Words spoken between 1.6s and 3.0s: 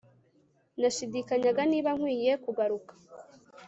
niba nkwiye kugaruka